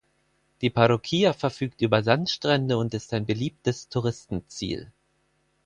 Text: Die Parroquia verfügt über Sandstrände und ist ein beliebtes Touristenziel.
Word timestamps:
Die 0.61 0.71
Parroquia 0.71 1.31
verfügt 1.31 1.79
über 1.83 2.01
Sandstrände 2.01 2.75
und 2.79 2.95
ist 2.95 3.13
ein 3.13 3.27
beliebtes 3.27 3.87
Touristenziel. 3.87 4.91